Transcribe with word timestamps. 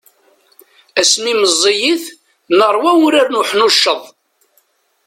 Asmi 1.01 1.27
i 1.31 1.35
meẓẓiyit, 1.41 2.03
nerwa 2.57 2.91
urar 3.05 3.27
n 3.29 3.39
uḥnucceḍ. 3.41 4.01